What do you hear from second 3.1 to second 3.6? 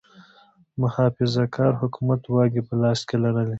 لرلې.